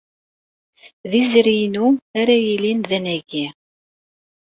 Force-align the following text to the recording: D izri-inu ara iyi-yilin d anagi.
D 1.09 1.11
izri-inu 1.21 1.87
ara 2.19 2.33
iyi-yilin 2.37 2.79
d 2.89 2.91
anagi. 2.97 3.45